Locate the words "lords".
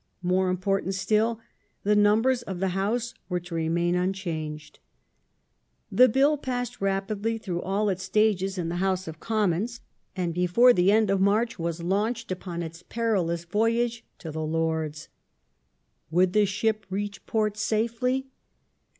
14.41-15.07